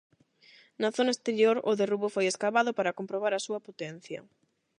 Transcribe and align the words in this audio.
Na 0.81 0.89
zona 0.97 1.13
exterior 1.15 1.55
o 1.71 1.77
derrubo 1.79 2.07
foi 2.15 2.25
escavado 2.27 2.71
para 2.77 2.97
comprobar 2.99 3.33
a 3.35 3.43
súa 3.45 3.63
potencia. 3.67 4.19